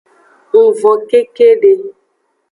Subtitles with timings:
[0.51, 1.71] Ng von kekede.